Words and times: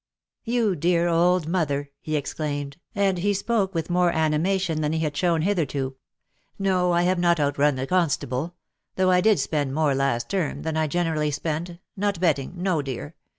"You 0.45 0.75
dear 0.75 1.07
old 1.07 1.47
mother," 1.47 1.91
he 1.99 2.15
exclaimed, 2.15 2.77
and 2.95 3.19
he 3.19 3.35
spoke 3.35 3.75
with 3.75 3.91
more 3.91 4.11
animation 4.11 4.81
than 4.81 4.93
he 4.93 5.01
had 5.01 5.15
shown 5.15 5.43
hitherto. 5.43 5.95
"No, 6.57 6.91
I 6.91 7.03
have 7.03 7.19
not 7.19 7.39
outrun 7.39 7.75
the 7.75 7.85
constable; 7.85 8.55
though 8.95 9.11
I 9.11 9.21
did 9.21 9.37
spend 9.37 9.75
more 9.75 9.93
last 9.93 10.27
term 10.27 10.63
than 10.63 10.75
I 10.75 10.87
generally 10.87 11.29
spend— 11.29 11.77
not 11.95 12.19
betting— 12.19 12.53
no, 12.63 12.81
dear. 12.81 13.13